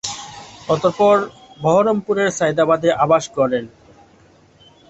অতঃপর 0.69 1.17
বহরমপুরের 1.59 2.29
সাঈদাবাদে 2.37 2.89
আবাস 3.03 3.23
গড়েন। 3.35 3.65